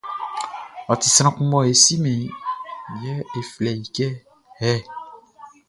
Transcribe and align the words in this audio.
Ɔ 0.91 0.93
ti 1.01 1.07
sran 1.15 1.33
kun 1.35 1.47
mɔ 1.51 1.59
e 1.71 1.73
simɛn 1.83 2.17
iʼn, 2.21 2.37
yɛ 3.03 3.13
e 3.37 3.39
flɛ 3.53 3.71
i 3.81 3.85
kɛ 3.95 4.07
hey. 4.59 4.79